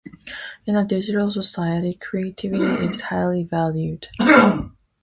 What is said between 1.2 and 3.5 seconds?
society, creativity is highly